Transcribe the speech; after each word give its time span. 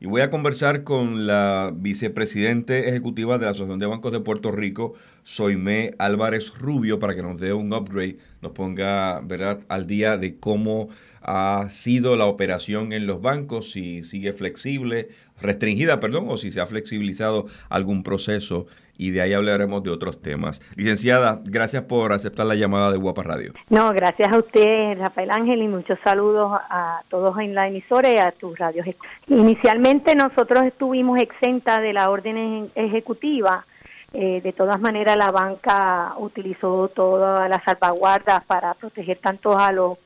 y 0.00 0.06
voy 0.06 0.22
a 0.22 0.30
conversar 0.30 0.82
con 0.82 1.26
la 1.26 1.72
vicepresidente 1.76 2.88
ejecutiva 2.88 3.36
de 3.36 3.44
la 3.44 3.50
Asociación 3.50 3.78
de 3.78 3.84
Bancos 3.84 4.12
de 4.12 4.20
Puerto 4.20 4.50
Rico, 4.50 4.94
Soime 5.24 5.94
Álvarez 5.98 6.54
Rubio, 6.58 6.98
para 6.98 7.14
que 7.14 7.22
nos 7.22 7.38
dé 7.38 7.52
un 7.52 7.70
upgrade, 7.74 8.16
nos 8.40 8.52
ponga 8.52 9.20
¿verdad? 9.20 9.60
al 9.68 9.86
día 9.86 10.16
de 10.16 10.38
cómo 10.38 10.88
ha 11.20 11.66
sido 11.68 12.16
la 12.16 12.24
operación 12.24 12.94
en 12.94 13.06
los 13.06 13.20
bancos, 13.20 13.72
si 13.72 14.02
sigue 14.02 14.32
flexible, 14.32 15.08
restringida, 15.38 16.00
perdón, 16.00 16.24
o 16.28 16.38
si 16.38 16.50
se 16.50 16.62
ha 16.62 16.66
flexibilizado 16.66 17.46
algún 17.68 18.02
proceso 18.02 18.66
y 19.00 19.12
de 19.12 19.22
ahí 19.22 19.32
hablaremos 19.32 19.82
de 19.82 19.88
otros 19.88 20.20
temas. 20.20 20.60
Licenciada, 20.76 21.40
gracias 21.44 21.84
por 21.84 22.12
aceptar 22.12 22.44
la 22.44 22.54
llamada 22.54 22.92
de 22.92 22.98
Guapa 22.98 23.22
Radio. 23.22 23.54
No, 23.70 23.88
gracias 23.92 24.30
a 24.30 24.36
usted, 24.36 24.98
Rafael 24.98 25.30
Ángel, 25.30 25.62
y 25.62 25.68
muchos 25.68 25.98
saludos 26.04 26.60
a 26.68 27.00
todos 27.08 27.38
en 27.38 27.54
la 27.54 27.66
emisora 27.66 28.12
y 28.12 28.18
a 28.18 28.30
tus 28.32 28.58
radios. 28.58 28.86
Inicialmente 29.26 30.14
nosotros 30.14 30.64
estuvimos 30.64 31.18
exenta 31.18 31.80
de 31.80 31.94
la 31.94 32.10
orden 32.10 32.70
ejecutiva. 32.74 33.64
Eh, 34.12 34.42
de 34.42 34.52
todas 34.52 34.78
maneras, 34.78 35.16
la 35.16 35.30
banca 35.30 36.12
utilizó 36.18 36.88
todas 36.88 37.48
las 37.48 37.64
salvaguardas 37.64 38.44
para 38.44 38.74
proteger 38.74 39.18
tanto 39.22 39.58
a 39.58 39.72
los 39.72 39.96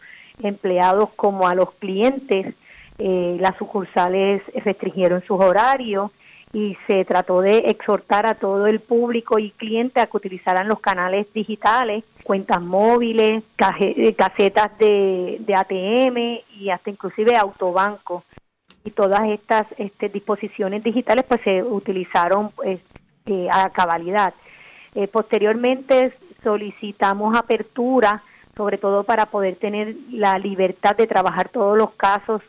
empleados 0.40 1.08
como 1.16 1.48
a 1.48 1.54
los 1.56 1.72
clientes. 1.80 2.54
Eh, 2.98 3.38
las 3.40 3.56
sucursales 3.58 4.40
restringieron 4.64 5.20
sus 5.26 5.44
horarios 5.44 6.12
y 6.54 6.78
se 6.86 7.04
trató 7.04 7.40
de 7.40 7.58
exhortar 7.66 8.26
a 8.26 8.34
todo 8.34 8.68
el 8.68 8.78
público 8.78 9.40
y 9.40 9.50
cliente 9.50 10.00
a 10.00 10.06
que 10.06 10.16
utilizaran 10.16 10.68
los 10.68 10.78
canales 10.78 11.26
digitales, 11.34 12.04
cuentas 12.22 12.62
móviles, 12.62 13.42
eh, 13.80 14.14
casetas 14.14 14.78
de, 14.78 15.44
ATM 15.54 16.40
y 16.58 16.70
hasta 16.70 16.90
inclusive 16.90 17.36
autobanco. 17.36 18.22
Y 18.84 18.92
todas 18.92 19.28
estas 19.30 19.66
este, 19.78 20.08
disposiciones 20.08 20.84
digitales 20.84 21.24
pues 21.28 21.40
se 21.42 21.62
utilizaron 21.62 22.50
pues, 22.50 22.78
eh, 23.26 23.48
a 23.50 23.70
cabalidad. 23.70 24.32
posteriormente 25.10 26.16
solicitamos 26.44 27.36
apertura 27.36 28.22
sobre 28.56 28.78
todo 28.78 29.02
para 29.02 29.26
poder 29.26 29.56
tener 29.56 29.96
la 30.10 30.38
libertad 30.38 30.96
de 30.96 31.06
trabajar 31.06 31.48
todos 31.48 31.76
los 31.76 31.92
casos 31.94 32.42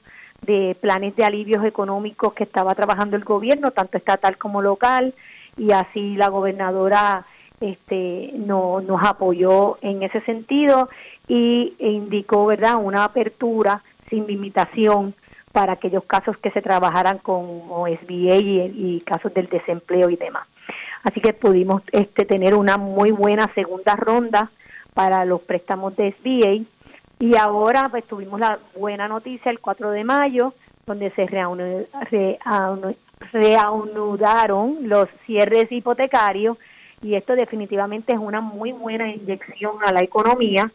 de 0.46 0.76
planes 0.80 1.16
de 1.16 1.26
alivios 1.26 1.66
económicos 1.66 2.34
que 2.34 2.44
estaba 2.44 2.76
trabajando 2.76 3.16
el 3.16 3.24
gobierno, 3.24 3.72
tanto 3.72 3.98
estatal 3.98 4.38
como 4.38 4.62
local, 4.62 5.14
y 5.58 5.72
así 5.72 6.16
la 6.16 6.30
gobernadora 6.30 7.26
este, 7.60 8.32
no, 8.34 8.82
nos 8.82 9.02
apoyó 9.04 9.78
en 9.82 10.04
ese 10.04 10.22
sentido 10.22 10.90
y 11.28 11.74
indicó 11.80 12.46
verdad 12.46 12.76
una 12.82 13.06
apertura 13.06 13.82
sin 14.10 14.28
limitación 14.28 15.16
para 15.52 15.74
aquellos 15.74 16.04
casos 16.04 16.38
que 16.40 16.52
se 16.52 16.62
trabajaran 16.62 17.20
con 17.20 17.46
OSBA 17.70 18.36
y, 18.36 18.60
y 18.76 19.02
casos 19.06 19.34
del 19.34 19.48
desempleo 19.48 20.10
y 20.10 20.18
demás. 20.18 20.48
Así 21.04 21.22
que 21.22 21.34
pudimos 21.34 21.82
este, 21.92 22.26
tener 22.26 22.56
una 22.56 22.78
muy 22.78 23.12
buena 23.12 23.50
segunda 23.54 23.96
ronda 23.96 24.52
para 24.94 25.24
los 25.24 25.42
préstamos 25.42 25.96
de 25.96 26.14
SBA. 26.20 26.66
Y 27.20 27.38
ahora 27.38 27.88
pues 27.90 28.04
tuvimos 28.06 28.40
la 28.40 28.60
buena 28.76 29.08
noticia 29.08 29.52
el 29.52 29.60
4 29.60 29.92
de 29.92 30.04
mayo, 30.04 30.54
donde 30.86 31.12
se 31.12 31.26
reanudaron 33.32 34.78
los 34.90 35.08
cierres 35.26 35.72
hipotecarios 35.72 36.58
y 37.02 37.16
esto 37.16 37.36
definitivamente 37.36 38.14
es 38.14 38.20
una 38.20 38.42
muy 38.42 38.72
buena 38.72 39.10
inyección 39.10 39.78
a 39.84 39.92
la 39.92 40.02
economía 40.02 40.72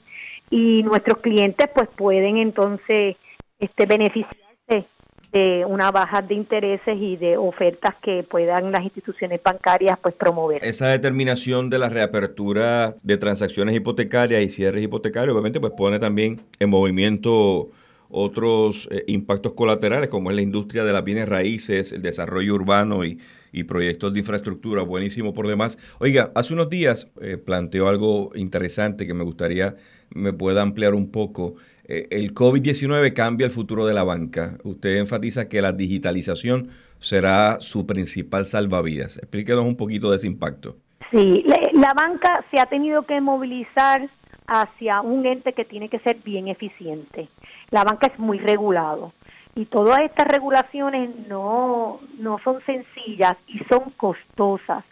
y 0.48 0.82
nuestros 0.82 1.18
clientes 1.18 1.68
pues 1.74 1.88
pueden 1.96 2.38
entonces 2.38 3.16
este 3.58 3.86
beneficiarse 3.86 4.86
de 5.32 5.64
una 5.64 5.90
baja 5.90 6.22
de 6.22 6.34
intereses 6.34 6.96
y 6.98 7.16
de 7.16 7.36
ofertas 7.36 7.94
que 8.02 8.22
puedan 8.22 8.72
las 8.72 8.82
instituciones 8.82 9.40
bancarias 9.42 9.98
pues 10.02 10.14
promover. 10.14 10.64
Esa 10.64 10.88
determinación 10.88 11.70
de 11.70 11.78
la 11.78 11.88
reapertura 11.88 12.96
de 13.02 13.16
transacciones 13.16 13.74
hipotecarias 13.74 14.42
y 14.42 14.48
cierres 14.48 14.82
hipotecarios 14.82 15.32
obviamente 15.32 15.60
pues 15.60 15.72
pone 15.76 15.98
también 15.98 16.40
en 16.58 16.70
movimiento 16.70 17.70
otros 18.08 18.88
eh, 18.90 19.04
impactos 19.06 19.52
colaterales 19.52 20.08
como 20.08 20.30
es 20.30 20.36
la 20.36 20.42
industria 20.42 20.84
de 20.84 20.92
las 20.92 21.04
bienes 21.04 21.28
raíces, 21.28 21.92
el 21.92 22.02
desarrollo 22.02 22.54
urbano 22.54 23.04
y, 23.04 23.18
proyectos 23.66 24.12
de 24.12 24.20
infraestructura, 24.20 24.82
buenísimo 24.82 25.34
por 25.34 25.48
demás. 25.48 25.76
Oiga, 25.98 26.30
hace 26.36 26.54
unos 26.54 26.70
días 26.70 27.08
eh, 27.20 27.36
planteó 27.36 27.88
algo 27.88 28.30
interesante 28.34 29.08
que 29.08 29.14
me 29.14 29.24
gustaría 29.24 29.74
me 30.14 30.32
pueda 30.32 30.62
ampliar 30.62 30.94
un 30.94 31.10
poco 31.10 31.54
eh, 31.90 32.06
el 32.10 32.32
COVID-19 32.32 33.12
cambia 33.14 33.46
el 33.46 33.50
futuro 33.50 33.84
de 33.84 33.94
la 33.94 34.04
banca. 34.04 34.58
Usted 34.62 34.96
enfatiza 34.96 35.48
que 35.48 35.60
la 35.60 35.72
digitalización 35.72 36.68
será 37.00 37.60
su 37.60 37.84
principal 37.84 38.46
salvavidas. 38.46 39.16
Explíquenos 39.18 39.64
un 39.64 39.76
poquito 39.76 40.10
de 40.10 40.18
ese 40.18 40.28
impacto. 40.28 40.76
Sí, 41.10 41.44
la, 41.72 41.92
banca 41.94 42.44
se 42.52 42.60
ha 42.60 42.66
tenido 42.66 43.02
que 43.02 43.20
movilizar 43.20 44.08
hacia 44.46 45.00
un 45.00 45.26
ente 45.26 45.52
que 45.52 45.64
tiene 45.64 45.88
que 45.88 45.98
ser 45.98 46.18
bien 46.24 46.46
eficiente. 46.46 47.28
La 47.70 47.82
banca 47.82 48.06
es 48.06 48.16
muy 48.20 48.38
regulado 48.38 49.12
y 49.56 49.64
todas 49.64 49.98
estas 50.00 50.28
regulaciones 50.28 51.10
no, 51.26 52.00
no 52.18 52.38
son 52.44 52.60
sencillas 52.66 53.36
y 53.48 53.58
son 53.68 53.90
costosas. 53.96 54.84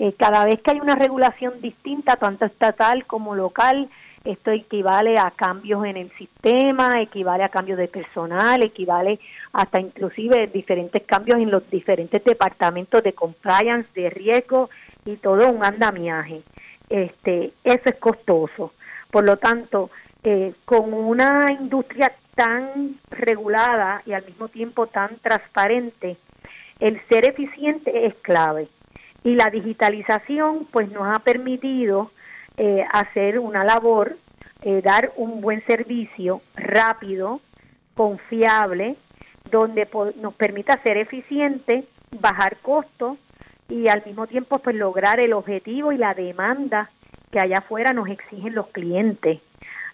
Eh, 0.00 0.14
cada 0.18 0.44
vez 0.46 0.60
que 0.62 0.72
hay 0.72 0.80
una 0.80 0.96
regulación 0.96 1.60
distinta, 1.60 2.16
tanto 2.16 2.46
estatal 2.46 3.06
como 3.06 3.36
local, 3.36 3.88
esto 4.24 4.52
equivale 4.52 5.18
a 5.18 5.32
cambios 5.32 5.84
en 5.84 5.96
el 5.96 6.12
sistema, 6.12 7.00
equivale 7.00 7.42
a 7.42 7.48
cambios 7.48 7.78
de 7.78 7.88
personal, 7.88 8.62
equivale 8.62 9.18
hasta 9.52 9.80
inclusive 9.80 10.46
diferentes 10.46 11.02
cambios 11.04 11.38
en 11.38 11.50
los 11.50 11.68
diferentes 11.70 12.22
departamentos 12.22 13.02
de 13.02 13.14
compliance, 13.14 13.88
de 13.94 14.10
riesgo 14.10 14.70
y 15.04 15.16
todo 15.16 15.50
un 15.50 15.64
andamiaje. 15.64 16.42
Este, 16.88 17.52
eso 17.64 17.82
es 17.84 17.96
costoso. 17.96 18.72
Por 19.10 19.24
lo 19.24 19.38
tanto, 19.38 19.90
eh, 20.22 20.54
con 20.64 20.94
una 20.94 21.46
industria 21.50 22.12
tan 22.36 23.00
regulada 23.10 24.02
y 24.06 24.12
al 24.12 24.24
mismo 24.24 24.48
tiempo 24.48 24.86
tan 24.86 25.16
transparente, 25.18 26.16
el 26.78 27.00
ser 27.08 27.28
eficiente 27.28 28.06
es 28.06 28.14
clave. 28.22 28.68
Y 29.24 29.34
la 29.34 29.50
digitalización 29.50 30.66
pues 30.70 30.90
nos 30.90 31.14
ha 31.14 31.20
permitido 31.20 32.10
eh, 32.56 32.84
hacer 32.92 33.38
una 33.38 33.64
labor, 33.64 34.16
eh, 34.62 34.82
dar 34.82 35.12
un 35.16 35.40
buen 35.40 35.64
servicio 35.66 36.42
rápido, 36.54 37.40
confiable, 37.94 38.96
donde 39.50 39.88
nos 40.20 40.34
permita 40.34 40.80
ser 40.84 40.96
eficiente, 40.96 41.84
bajar 42.20 42.58
costos 42.58 43.18
y 43.68 43.88
al 43.88 44.04
mismo 44.04 44.26
tiempo 44.26 44.58
pues 44.58 44.76
lograr 44.76 45.20
el 45.20 45.32
objetivo 45.32 45.92
y 45.92 45.98
la 45.98 46.14
demanda 46.14 46.90
que 47.30 47.40
allá 47.40 47.58
afuera 47.58 47.92
nos 47.92 48.08
exigen 48.08 48.54
los 48.54 48.68
clientes. 48.68 49.40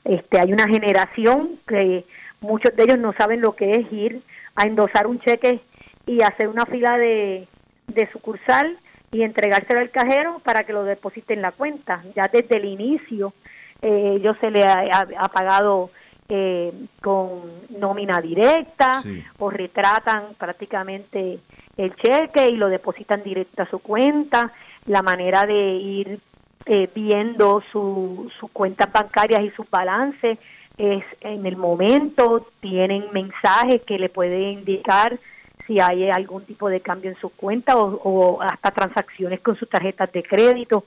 Este, 0.05 0.41
hay 0.41 0.53
una 0.53 0.67
generación 0.67 1.61
que 1.67 2.05
muchos 2.41 2.75
de 2.75 2.83
ellos 2.83 2.99
no 2.99 3.13
saben 3.13 3.41
lo 3.41 3.55
que 3.55 3.71
es 3.71 3.93
ir 3.93 4.23
a 4.55 4.65
endosar 4.65 5.07
un 5.07 5.21
cheque 5.21 5.61
y 6.07 6.23
hacer 6.23 6.49
una 6.49 6.67
fila 6.67 6.97
de, 6.99 7.47
de 7.87 8.11
sucursal 8.11 8.79
y 9.11 9.23
entregárselo 9.23 9.81
al 9.81 9.91
cajero 9.91 10.41
para 10.45 10.65
que 10.65 10.73
lo 10.73 10.85
deposite 10.85 11.35
en 11.35 11.43
la 11.43 11.53
cuenta. 11.53 12.03
Ya 12.15 12.29
desde 12.33 12.57
el 12.59 12.67
inicio 12.67 13.33
eh, 13.81 14.17
ellos 14.17 14.37
se 14.41 14.51
le 14.51 14.65
ha, 14.65 15.29
pagado 15.33 15.91
eh, 16.29 16.73
con 17.01 17.43
nómina 17.79 18.21
directa 18.21 19.03
o 19.39 19.51
retratan 19.51 20.35
prácticamente 20.37 21.39
el 21.77 21.95
cheque 21.97 22.49
y 22.49 22.57
lo 22.57 22.69
depositan 22.69 23.23
directo 23.23 23.63
a 23.63 23.71
su 23.71 23.79
cuenta. 23.79 24.53
La 24.87 25.03
manera 25.03 25.45
de 25.45 25.77
ir 25.77 26.21
eh, 26.67 26.91
viendo 26.95 27.63
sus 27.73 28.33
cuentas 28.53 28.93
bancarias 28.93 29.43
y 29.43 29.51
sus 29.51 29.71
balances 29.71 30.39
es 30.77 31.05
en 31.23 31.45
el 31.47 31.57
momento, 31.57 32.49
tienen 32.61 33.07
mensajes 33.13 33.83
que 33.83 33.99
le 33.99 34.09
pueden 34.09 34.59
indicar 34.61 35.19
si 35.67 35.81
hay 35.81 36.11
algún 36.11 36.45
tipo 36.45 36.69
de 36.69 36.81
cambio 36.81 37.11
en 37.11 37.17
su 37.21 37.31
cuenta 37.31 37.77
o, 37.77 38.41
hasta 38.43 38.71
transacciones 38.71 39.41
con 39.41 39.57
sus 39.57 39.69
tarjetas 39.69 40.11
de 40.13 40.23
crédito. 40.23 40.85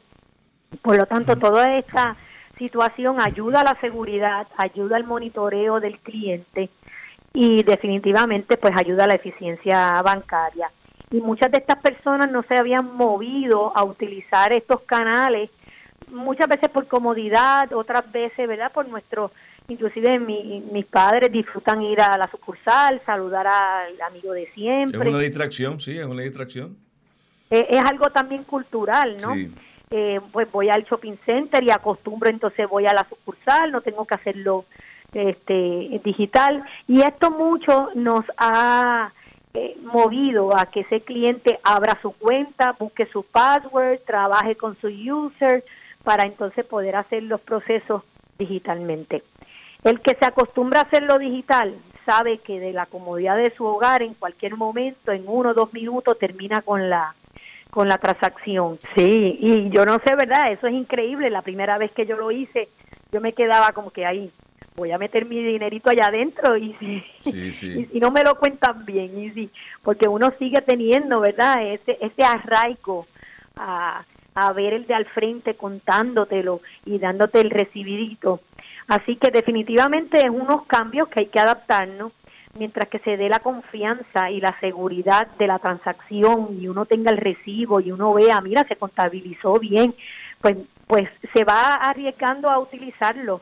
Por 0.82 0.98
lo 0.98 1.06
tanto, 1.06 1.36
toda 1.36 1.78
esta 1.78 2.16
situación 2.58 3.22
ayuda 3.22 3.62
a 3.62 3.64
la 3.64 3.80
seguridad, 3.82 4.48
ayuda 4.58 4.98
al 4.98 5.04
monitoreo 5.04 5.80
del 5.80 6.00
cliente 6.00 6.70
y 7.34 7.64
definitivamente 7.64 8.58
pues 8.58 8.74
ayuda 8.76 9.06
a 9.06 9.08
la 9.08 9.16
eficiencia 9.16 10.02
bancaria. 10.02 10.72
Y 11.12 11.20
muchas 11.20 11.52
de 11.52 11.58
estas 11.58 11.82
personas 11.82 12.32
no 12.32 12.44
se 12.44 12.58
habían 12.58 12.96
movido 12.96 13.76
a 13.76 13.84
utilizar 13.84 14.54
estos 14.54 14.82
canales, 14.82 15.50
muchas 16.08 16.48
veces 16.48 16.70
por 16.70 16.88
comodidad, 16.88 17.72
otras 17.74 18.10
veces, 18.12 18.48
¿verdad? 18.48 18.72
Por 18.72 18.88
nuestro 18.88 19.32
inclusive 19.72 20.20
mis 20.20 20.86
padres 20.86 21.32
disfrutan 21.32 21.82
ir 21.82 22.02
a 22.02 22.18
la 22.18 22.30
sucursal, 22.30 23.02
saludar 23.06 23.48
al 23.48 24.00
amigo 24.02 24.34
de 24.34 24.48
siempre. 24.54 25.00
Es 25.00 25.08
una 25.08 25.20
distracción, 25.20 25.80
sí, 25.80 25.98
es 25.98 26.06
una 26.06 26.24
distracción. 26.24 26.78
Eh, 27.50 27.68
es 27.70 27.84
algo 27.84 28.10
también 28.12 28.44
cultural, 28.44 29.18
¿no? 29.22 29.36
Eh, 29.94 30.22
pues 30.32 30.50
voy 30.52 30.70
al 30.70 30.84
shopping 30.84 31.18
center 31.26 31.64
y 31.64 31.70
acostumbro, 31.70 32.30
entonces 32.30 32.68
voy 32.70 32.86
a 32.86 32.94
la 32.94 33.06
sucursal, 33.10 33.72
no 33.72 33.82
tengo 33.82 34.06
que 34.06 34.16
hacerlo 34.16 34.66
este 35.14 36.00
digital 36.06 36.64
y 36.88 37.02
esto 37.02 37.32
mucho 37.32 37.90
nos 37.96 38.24
ha 38.38 39.12
eh, 39.54 39.76
movido 39.82 40.56
a 40.56 40.68
que 40.68 40.82
ese 40.82 41.02
cliente 41.02 41.60
abra 41.64 42.00
su 42.02 42.12
cuenta, 42.12 42.78
busque 42.80 43.06
su 43.12 43.24
password, 43.24 44.00
trabaje 44.06 44.56
con 44.56 44.80
su 44.80 44.88
user 44.88 45.66
para 46.06 46.24
entonces 46.24 46.66
poder 46.66 46.96
hacer 46.96 47.24
los 47.24 47.42
procesos 47.42 48.04
digitalmente. 48.40 49.24
El 49.84 50.00
que 50.02 50.16
se 50.16 50.26
acostumbra 50.26 50.82
a 50.82 50.84
hacerlo 50.84 51.18
digital 51.18 51.76
sabe 52.06 52.40
que 52.40 52.60
de 52.60 52.74
la 52.74 52.86
comodidad 52.86 53.38
de 53.38 53.54
su 53.56 53.66
hogar 53.66 54.04
en 54.04 54.14
cualquier 54.14 54.56
momento, 54.56 55.12
en 55.12 55.24
uno 55.28 55.50
o 55.50 55.54
dos 55.54 55.74
minutos, 55.74 56.18
termina 56.20 56.62
con 56.62 56.90
la 56.90 57.16
con 57.72 57.88
la 57.88 57.98
transacción. 57.98 58.80
Sí, 58.96 59.38
y 59.40 59.70
yo 59.70 59.86
no 59.86 59.98
sé, 60.06 60.14
¿verdad? 60.16 60.52
Eso 60.52 60.68
es 60.68 60.74
increíble. 60.74 61.30
La 61.30 61.42
primera 61.42 61.78
vez 61.78 61.92
que 61.94 62.06
yo 62.06 62.18
lo 62.18 62.30
hice, 62.30 62.68
yo 63.14 63.22
me 63.22 63.32
quedaba 63.32 63.72
como 63.72 63.92
que 63.92 64.06
ahí, 64.06 64.30
voy 64.76 64.92
a 64.92 64.98
meter 64.98 65.26
mi 65.26 65.42
dinerito 65.42 65.90
allá 65.90 66.08
adentro 66.08 66.58
y 66.58 66.76
si, 66.80 67.04
Y, 67.94 68.00
no 68.00 68.12
me 68.12 68.24
lo 68.24 68.36
cuentan 68.36 68.86
bien, 68.86 69.18
y 69.18 69.32
si, 69.32 69.50
porque 69.84 70.08
uno 70.08 70.34
sigue 70.38 70.62
teniendo, 70.62 71.22
¿verdad? 71.22 71.66
Ese, 71.66 71.98
ese 72.02 72.24
arraigo 72.24 73.08
a, 73.56 74.04
a 74.36 74.54
ver 74.54 74.74
el 74.74 74.88
de 74.88 74.94
al 74.94 75.06
frente 75.06 75.56
contándotelo 75.56 76.62
y 76.86 77.00
dándote 77.00 77.40
el 77.40 77.50
recibidito. 77.50 78.42
Así 78.92 79.16
que 79.16 79.32
definitivamente 79.32 80.18
es 80.18 80.30
unos 80.30 80.66
cambios 80.66 81.08
que 81.08 81.22
hay 81.22 81.28
que 81.28 81.40
adaptarnos 81.40 82.12
mientras 82.56 82.90
que 82.90 83.00
se 83.00 83.16
dé 83.16 83.30
la 83.30 83.40
confianza 83.40 84.30
y 84.30 84.42
la 84.42 84.60
seguridad 84.60 85.28
de 85.40 85.48
la 85.48 85.60
transacción 85.60 86.58
y 86.60 86.68
uno 86.68 86.86
tenga 86.86 87.10
el 87.10 87.16
recibo 87.16 87.80
y 87.80 87.94
uno 87.94 88.14
vea, 88.14 88.42
mira, 88.42 88.66
se 88.68 88.76
contabilizó 88.76 89.54
bien, 89.60 89.96
pues, 90.42 90.58
pues 90.88 91.08
se 91.34 91.46
va 91.46 91.76
arriesgando 91.76 92.50
a 92.50 92.60
utilizarlo. 92.60 93.40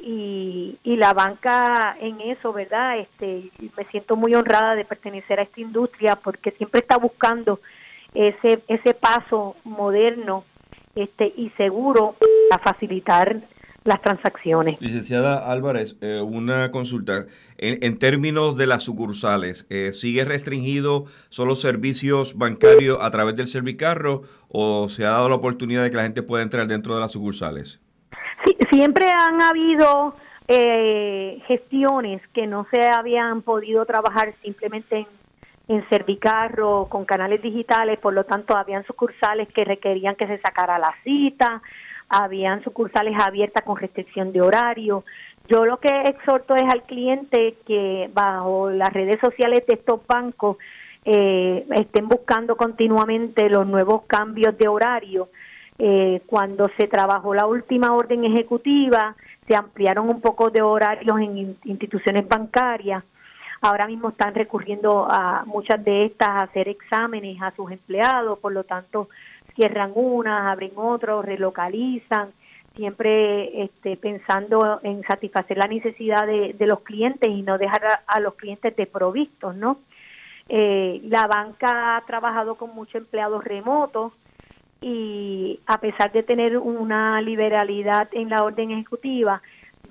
Y, 0.00 0.78
y 0.82 0.96
la 0.96 1.12
banca 1.12 1.98
en 2.00 2.22
eso, 2.22 2.54
¿verdad? 2.54 2.98
Este, 2.98 3.50
me 3.76 3.84
siento 3.90 4.16
muy 4.16 4.34
honrada 4.34 4.76
de 4.76 4.86
pertenecer 4.86 5.40
a 5.40 5.42
esta 5.42 5.60
industria 5.60 6.16
porque 6.16 6.52
siempre 6.52 6.80
está 6.80 6.96
buscando 6.96 7.60
ese, 8.14 8.62
ese 8.66 8.94
paso 8.94 9.56
moderno 9.64 10.44
este, 10.94 11.34
y 11.36 11.50
seguro 11.58 12.14
para 12.48 12.62
facilitar 12.62 13.42
las 13.86 14.00
transacciones. 14.02 14.80
Licenciada 14.80 15.50
Álvarez, 15.50 15.96
eh, 16.00 16.20
una 16.20 16.70
consulta. 16.70 17.26
En, 17.58 17.98
términos 17.98 18.56
de 18.58 18.66
las 18.66 18.82
sucursales, 18.82 19.66
eh, 19.70 19.92
¿sigue 19.92 20.24
restringido 20.26 21.06
solo 21.30 21.56
servicios 21.56 22.36
bancarios 22.36 22.98
a 23.00 23.10
través 23.10 23.34
del 23.36 23.46
Servicarro 23.46 24.22
o 24.48 24.88
se 24.88 25.06
ha 25.06 25.10
dado 25.10 25.30
la 25.30 25.36
oportunidad 25.36 25.82
de 25.82 25.90
que 25.90 25.96
la 25.96 26.02
gente 26.02 26.22
pueda 26.22 26.42
entrar 26.42 26.66
dentro 26.66 26.94
de 26.94 27.00
las 27.00 27.12
sucursales? 27.12 27.80
Sí, 28.44 28.56
siempre 28.70 29.06
han 29.06 29.40
habido 29.40 30.14
eh, 30.48 31.42
gestiones 31.46 32.20
que 32.34 32.46
no 32.46 32.66
se 32.70 32.86
habían 32.92 33.40
podido 33.40 33.86
trabajar 33.86 34.34
simplemente 34.42 34.98
en 34.98 35.06
en 35.68 35.88
Servicarro 35.88 36.86
con 36.88 37.04
canales 37.04 37.42
digitales, 37.42 37.98
por 37.98 38.14
lo 38.14 38.24
tanto 38.24 38.56
habían 38.56 38.84
sucursales 38.84 39.48
que 39.52 39.64
requerían 39.64 40.14
que 40.14 40.26
se 40.26 40.38
sacara 40.38 40.78
la 40.78 40.94
cita, 41.02 41.60
habían 42.08 42.62
sucursales 42.62 43.14
abiertas 43.18 43.64
con 43.64 43.76
restricción 43.76 44.32
de 44.32 44.40
horario. 44.40 45.04
Yo 45.48 45.64
lo 45.64 45.78
que 45.78 45.88
exhorto 45.88 46.54
es 46.54 46.64
al 46.64 46.82
cliente 46.82 47.56
que 47.66 48.10
bajo 48.12 48.70
las 48.70 48.92
redes 48.92 49.16
sociales 49.20 49.64
de 49.66 49.74
estos 49.74 50.04
bancos 50.06 50.56
eh, 51.04 51.64
estén 51.76 52.08
buscando 52.08 52.56
continuamente 52.56 53.48
los 53.48 53.66
nuevos 53.66 54.02
cambios 54.06 54.58
de 54.58 54.66
horario. 54.68 55.28
Eh, 55.78 56.22
cuando 56.26 56.68
se 56.78 56.88
trabajó 56.88 57.34
la 57.34 57.46
última 57.46 57.92
orden 57.94 58.24
ejecutiva, 58.24 59.14
se 59.46 59.54
ampliaron 59.54 60.08
un 60.08 60.20
poco 60.20 60.50
de 60.50 60.62
horarios 60.62 61.20
en 61.20 61.56
instituciones 61.64 62.26
bancarias. 62.26 63.04
Ahora 63.60 63.86
mismo 63.86 64.10
están 64.10 64.34
recurriendo 64.34 65.06
a 65.08 65.44
muchas 65.46 65.82
de 65.84 66.06
estas 66.06 66.28
a 66.28 66.38
hacer 66.44 66.68
exámenes 66.68 67.40
a 67.40 67.52
sus 67.52 67.70
empleados, 67.70 68.38
por 68.38 68.52
lo 68.52 68.64
tanto 68.64 69.08
cierran 69.56 69.92
unas, 69.94 70.52
abren 70.52 70.72
otras, 70.76 71.24
relocalizan, 71.24 72.30
siempre 72.76 73.62
este, 73.64 73.96
pensando 73.96 74.80
en 74.82 75.02
satisfacer 75.02 75.56
la 75.56 75.66
necesidad 75.66 76.26
de, 76.26 76.54
los 76.60 76.80
clientes 76.80 77.28
y 77.28 77.42
no 77.42 77.58
dejar 77.58 77.82
a, 78.06 78.20
los 78.20 78.34
clientes 78.34 78.76
desprovistos, 78.76 79.56
¿no? 79.56 79.78
Eh, 80.48 81.00
la 81.04 81.26
banca 81.26 81.96
ha 81.96 82.00
trabajado 82.02 82.54
con 82.54 82.72
muchos 82.74 82.96
empleados 82.96 83.42
remotos 83.42 84.12
y 84.80 85.58
a 85.66 85.80
pesar 85.80 86.12
de 86.12 86.22
tener 86.22 86.58
una 86.58 87.20
liberalidad 87.20 88.08
en 88.12 88.28
la 88.28 88.44
orden 88.44 88.70
ejecutiva, 88.70 89.42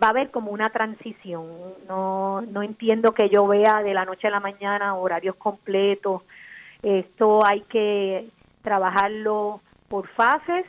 va 0.02 0.08
a 0.08 0.10
haber 0.12 0.32
como 0.32 0.52
una 0.52 0.70
transición. 0.70 1.46
No, 1.90 2.42
no 2.42 2.62
entiendo 2.62 3.14
que 3.14 3.30
yo 3.30 3.48
vea 3.48 3.82
de 3.84 3.94
la 3.94 4.06
noche 4.06 4.28
a 4.28 4.32
la 4.32 4.40
mañana 4.40 4.96
horarios 4.96 5.36
completos. 5.36 6.22
Esto 6.84 7.46
hay 7.46 7.62
que 7.62 8.30
trabajarlo 8.66 9.62
por 9.88 10.08
fases, 10.10 10.66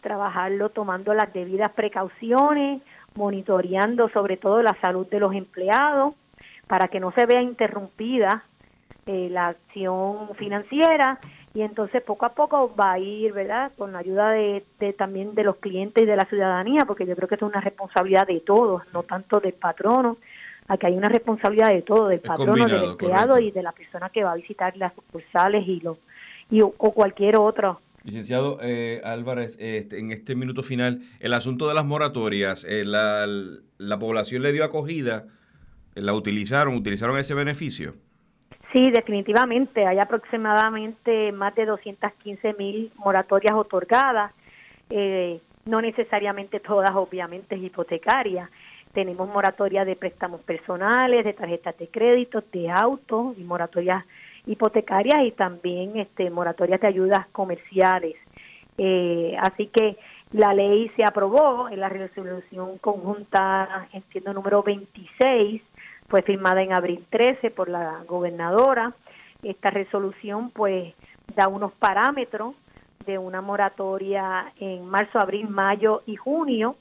trabajarlo 0.00 0.70
tomando 0.70 1.12
las 1.12 1.32
debidas 1.34 1.70
precauciones, 1.72 2.80
monitoreando 3.16 4.08
sobre 4.10 4.36
todo 4.36 4.62
la 4.62 4.76
salud 4.80 5.06
de 5.08 5.20
los 5.20 5.34
empleados 5.34 6.14
para 6.68 6.88
que 6.88 7.00
no 7.00 7.12
se 7.12 7.26
vea 7.26 7.42
interrumpida 7.42 8.44
eh, 9.06 9.28
la 9.30 9.48
acción 9.48 10.34
financiera 10.36 11.18
y 11.52 11.62
entonces 11.62 12.02
poco 12.02 12.24
a 12.24 12.34
poco 12.34 12.74
va 12.74 12.92
a 12.92 12.98
ir, 12.98 13.32
¿verdad? 13.32 13.72
Con 13.76 13.92
la 13.92 13.98
ayuda 13.98 14.30
de, 14.30 14.64
también 14.96 15.34
de 15.34 15.44
los 15.44 15.56
clientes 15.56 16.02
y 16.02 16.06
de 16.06 16.16
la 16.16 16.24
ciudadanía, 16.24 16.84
porque 16.84 17.06
yo 17.06 17.14
creo 17.14 17.28
que 17.28 17.34
es 17.34 17.42
una 17.42 17.60
responsabilidad 17.60 18.26
de 18.26 18.40
todos, 18.40 18.92
no 18.92 19.02
tanto 19.02 19.40
del 19.40 19.52
patrono, 19.52 20.16
aquí 20.68 20.86
hay 20.86 20.96
una 20.96 21.08
responsabilidad 21.08 21.68
de 21.68 21.82
todo, 21.82 22.08
del 22.08 22.20
patrono, 22.20 22.66
del 22.66 22.84
empleado 22.84 23.38
y 23.38 23.50
de 23.50 23.62
la 23.62 23.72
persona 23.72 24.08
que 24.08 24.24
va 24.24 24.32
a 24.32 24.36
visitar 24.36 24.76
las 24.76 24.94
sucursales 24.94 25.66
y 25.68 25.80
los 25.80 25.98
y 26.50 26.60
o, 26.60 26.70
cualquier 26.72 27.36
otro. 27.36 27.80
Licenciado 28.02 28.58
eh, 28.60 29.00
Álvarez, 29.04 29.56
este, 29.58 29.98
en 29.98 30.10
este 30.10 30.34
minuto 30.34 30.62
final, 30.62 31.00
el 31.20 31.32
asunto 31.32 31.68
de 31.68 31.74
las 31.74 31.86
moratorias, 31.86 32.64
eh, 32.64 32.84
la, 32.84 33.26
la 33.78 33.98
población 33.98 34.42
le 34.42 34.52
dio 34.52 34.64
acogida, 34.64 35.26
la 35.94 36.12
utilizaron, 36.12 36.74
utilizaron 36.74 37.18
ese 37.18 37.34
beneficio. 37.34 37.94
Sí, 38.74 38.90
definitivamente. 38.90 39.86
Hay 39.86 39.98
aproximadamente 40.00 41.30
más 41.30 41.54
de 41.54 41.64
215 41.64 42.54
mil 42.54 42.92
moratorias 42.96 43.54
otorgadas. 43.54 44.32
Eh, 44.90 45.40
no 45.64 45.80
necesariamente 45.80 46.58
todas, 46.58 46.90
obviamente, 46.94 47.56
hipotecarias. 47.56 48.50
Tenemos 48.92 49.28
moratorias 49.28 49.86
de 49.86 49.94
préstamos 49.94 50.40
personales, 50.40 51.24
de 51.24 51.32
tarjetas 51.32 51.78
de 51.78 51.86
crédito, 51.86 52.42
de 52.52 52.68
autos 52.68 53.38
y 53.38 53.44
moratorias 53.44 54.04
hipotecarias 54.46 55.22
y 55.24 55.32
también 55.32 55.96
este, 55.96 56.30
moratorias 56.30 56.80
de 56.80 56.88
ayudas 56.88 57.26
comerciales. 57.28 58.16
Eh, 58.76 59.36
así 59.40 59.68
que 59.68 59.96
la 60.32 60.52
ley 60.52 60.90
se 60.96 61.04
aprobó 61.04 61.68
en 61.68 61.80
la 61.80 61.88
resolución 61.88 62.78
conjunta, 62.78 63.88
entiendo 63.92 64.32
número 64.32 64.62
26, 64.62 65.62
fue 66.08 66.22
firmada 66.22 66.62
en 66.62 66.72
abril 66.72 67.04
13 67.10 67.50
por 67.50 67.68
la 67.68 68.02
gobernadora. 68.06 68.92
Esta 69.42 69.70
resolución 69.70 70.50
pues 70.50 70.94
da 71.36 71.48
unos 71.48 71.72
parámetros 71.72 72.54
de 73.06 73.18
una 73.18 73.40
moratoria 73.40 74.52
en 74.58 74.86
marzo, 74.86 75.18
abril, 75.18 75.48
mayo 75.48 76.02
y 76.06 76.16
junio 76.16 76.76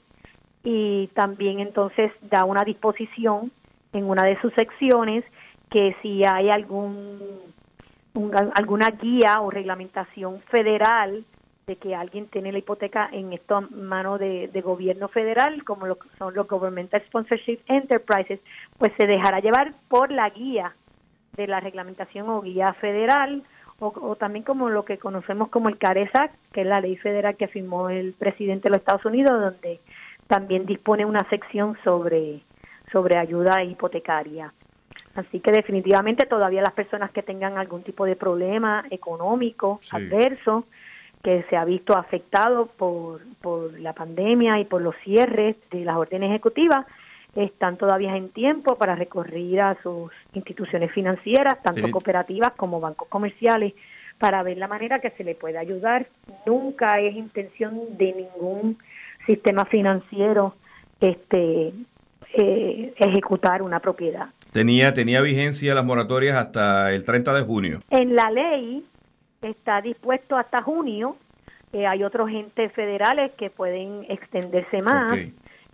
y 0.63 1.07
también 1.13 1.59
entonces 1.59 2.11
da 2.21 2.45
una 2.45 2.63
disposición 2.63 3.51
en 3.91 4.09
una 4.09 4.23
de 4.23 4.39
sus 4.41 4.53
secciones 4.53 5.23
que 5.73 5.95
si 6.03 6.21
hay 6.23 6.51
algún 6.51 7.19
alguna 8.55 8.89
guía 8.89 9.41
o 9.41 9.49
reglamentación 9.49 10.39
federal 10.51 11.25
de 11.65 11.77
que 11.77 11.95
alguien 11.95 12.27
tiene 12.27 12.51
la 12.51 12.59
hipoteca 12.59 13.09
en 13.11 13.33
esto 13.33 13.61
mano 13.71 14.19
de, 14.19 14.49
gobierno 14.63 15.07
federal, 15.07 15.63
como 15.63 15.87
lo 15.87 15.97
son 16.19 16.35
los 16.35 16.47
Governmental 16.47 17.01
Sponsorship 17.07 17.59
Enterprises, 17.65 18.39
pues 18.77 18.91
se 18.99 19.07
dejará 19.07 19.39
llevar 19.39 19.73
por 19.87 20.11
la 20.11 20.29
guía 20.29 20.75
de 21.35 21.47
la 21.47 21.59
reglamentación 21.59 22.29
o 22.29 22.41
guía 22.41 22.73
federal, 22.79 23.41
o, 23.79 24.15
también 24.15 24.45
como 24.45 24.69
lo 24.69 24.85
que 24.85 24.99
conocemos 24.99 25.49
como 25.49 25.69
el 25.69 25.79
CARESAC, 25.79 26.31
que 26.51 26.61
es 26.61 26.67
la 26.67 26.81
ley 26.81 26.97
federal 26.97 27.35
que 27.35 27.47
firmó 27.47 27.89
el 27.89 28.13
presidente 28.13 28.65
de 28.65 28.69
los 28.69 28.79
Estados 28.79 29.05
Unidos, 29.05 29.41
donde 29.41 29.79
también 30.27 30.67
dispone 30.67 31.03
una 31.03 31.27
sección 31.31 31.75
sobre, 31.83 32.43
sobre 32.91 33.17
ayuda 33.17 33.63
hipotecaria. 33.63 34.53
Así 35.15 35.39
que 35.39 35.51
definitivamente 35.51 36.25
todavía 36.25 36.61
las 36.61 36.73
personas 36.73 37.11
que 37.11 37.21
tengan 37.21 37.57
algún 37.57 37.83
tipo 37.83 38.05
de 38.05 38.15
problema 38.15 38.85
económico 38.89 39.79
adverso, 39.91 40.65
que 41.23 41.45
se 41.49 41.55
ha 41.55 41.63
visto 41.65 41.95
afectado 41.95 42.65
por, 42.65 43.21
por 43.41 43.79
la 43.79 43.93
pandemia 43.93 44.59
y 44.59 44.65
por 44.65 44.81
los 44.81 44.95
cierres 45.03 45.55
de 45.71 45.85
las 45.85 45.95
órdenes 45.95 46.31
ejecutivas, 46.31 46.85
están 47.35 47.77
todavía 47.77 48.15
en 48.15 48.29
tiempo 48.29 48.75
para 48.75 48.95
recurrir 48.95 49.61
a 49.61 49.77
sus 49.81 50.11
instituciones 50.33 50.91
financieras, 50.91 51.61
tanto 51.63 51.89
cooperativas 51.89 52.51
como 52.53 52.79
bancos 52.79 53.07
comerciales, 53.07 53.73
para 54.19 54.43
ver 54.43 54.57
la 54.57 54.67
manera 54.67 54.99
que 54.99 55.09
se 55.11 55.23
le 55.23 55.35
puede 55.35 55.57
ayudar. 55.57 56.07
Nunca 56.45 56.99
es 56.99 57.15
intención 57.15 57.97
de 57.97 58.13
ningún 58.13 58.77
sistema 59.25 59.65
financiero 59.65 60.55
este 60.99 61.73
eh, 62.33 62.93
ejecutar 62.97 63.61
una 63.61 63.79
propiedad. 63.79 64.27
Tenía, 64.53 64.93
tenía 64.93 65.19
vigencia 65.21 65.73
las 65.73 65.83
moratorias 65.83 66.37
hasta 66.37 66.93
el 66.93 67.03
30 67.03 67.33
de 67.33 67.41
junio. 67.41 67.79
En 67.89 68.15
la 68.15 68.29
ley 68.29 68.85
está 69.41 69.81
dispuesto 69.81 70.37
hasta 70.37 70.61
junio. 70.61 71.17
Eh, 71.73 71.87
hay 71.87 72.03
otros 72.03 72.29
entes 72.29 72.71
federales 72.73 73.31
que 73.35 73.49
pueden 73.49 74.05
extenderse 74.09 74.79
más. 74.83 75.17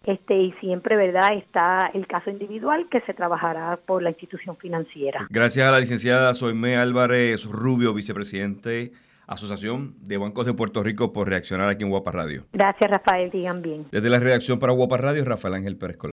Este, 0.05 0.33
y 0.33 0.53
siempre, 0.61 0.95
¿verdad? 0.95 1.33
Está 1.33 1.91
el 1.93 2.07
caso 2.07 2.29
individual 2.29 2.87
que 2.89 3.01
se 3.01 3.13
trabajará 3.13 3.77
por 3.85 4.01
la 4.01 4.11
institución 4.11 4.55
financiera. 4.55 5.27
Gracias 5.29 5.67
a 5.67 5.71
la 5.71 5.79
licenciada 5.81 6.33
Soime 6.33 6.77
Álvarez 6.77 7.45
Rubio, 7.45 7.93
vicepresidente 7.93 8.93
Asociación 9.29 9.93
de 10.01 10.17
Bancos 10.17 10.47
de 10.47 10.55
Puerto 10.55 10.81
Rico, 10.81 11.13
por 11.13 11.29
reaccionar 11.29 11.69
aquí 11.69 11.83
en 11.83 11.91
Guapa 11.91 12.11
Radio. 12.11 12.45
Gracias, 12.51 12.89
Rafael. 12.89 13.29
Digan 13.29 13.61
bien. 13.61 13.85
Desde 13.91 14.09
la 14.09 14.17
redacción 14.17 14.57
para 14.57 14.73
Guapa 14.73 14.97
Radio, 14.97 15.23
Rafael 15.23 15.53
Ángel 15.53 15.77
Pérez 15.77 15.97